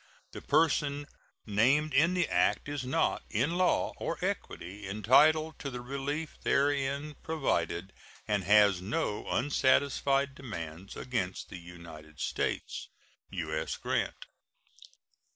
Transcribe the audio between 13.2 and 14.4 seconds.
U.S. GRANT.